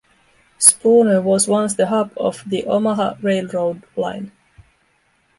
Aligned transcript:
Spooner 0.57 1.21
was 1.21 1.47
once 1.47 1.75
the 1.75 1.85
hub 1.85 2.11
of 2.17 2.43
the 2.49 2.65
Omaha 2.65 3.17
Railroad 3.21 3.83
Line. 3.95 4.31